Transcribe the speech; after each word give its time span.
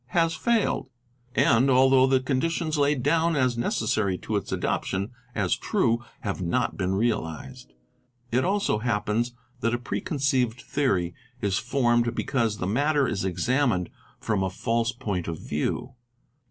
has 0.17 0.33
failed, 0.35 0.89
and 1.35 1.69
although 1.69 2.07
the 2.07 2.19
conditions 2.19 2.75
laid 2.75 3.03
down 3.03 3.35
as 3.35 3.55
necessary 3.55 4.17
to 4.17 4.35
its 4.35 4.51
adoption 4.51 5.11
as 5.35 5.55
true 5.55 6.03
have 6.21 6.41
not 6.41 6.75
been 6.75 6.95
realised. 6.95 7.73
| 8.01 8.31
It 8.31 8.43
also 8.43 8.77
often 8.77 8.87
happens 8.87 9.35
that 9.59 9.75
a 9.75 9.77
preconceived 9.77 10.59
theory 10.61 11.13
is 11.39 11.59
formed, 11.59 12.15
because 12.15 12.57
| 12.57 12.57
the 12.57 12.65
matter 12.65 13.07
is 13.07 13.23
examined 13.23 13.91
from 14.19 14.41
a 14.41 14.49
false 14.49 14.91
point 14.91 15.27
of 15.27 15.37
view. 15.37 15.93